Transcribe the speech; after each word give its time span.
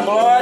Amor. 0.00 0.39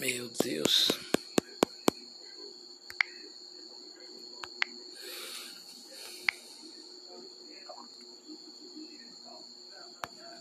Meu 0.00 0.30
Deus. 0.42 1.09